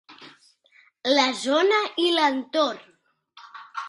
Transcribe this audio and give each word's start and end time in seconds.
La 1.17 1.25
zona 1.41 1.77
i 2.05 2.09
l'entorn. 2.15 2.81